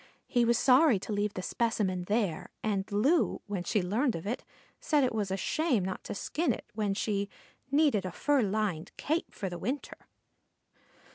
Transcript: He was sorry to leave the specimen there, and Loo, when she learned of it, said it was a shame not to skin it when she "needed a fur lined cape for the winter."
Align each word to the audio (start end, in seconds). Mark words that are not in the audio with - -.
He 0.25 0.45
was 0.45 0.57
sorry 0.57 0.97
to 0.97 1.13
leave 1.13 1.35
the 1.35 1.43
specimen 1.43 2.05
there, 2.05 2.49
and 2.63 2.91
Loo, 2.91 3.41
when 3.45 3.63
she 3.63 3.83
learned 3.83 4.15
of 4.15 4.25
it, 4.25 4.43
said 4.79 5.03
it 5.03 5.13
was 5.13 5.29
a 5.29 5.37
shame 5.37 5.85
not 5.85 6.03
to 6.05 6.15
skin 6.15 6.51
it 6.51 6.65
when 6.73 6.95
she 6.95 7.29
"needed 7.69 8.03
a 8.03 8.11
fur 8.11 8.41
lined 8.41 8.97
cape 8.97 9.31
for 9.31 9.47
the 9.47 9.59
winter." 9.59 10.07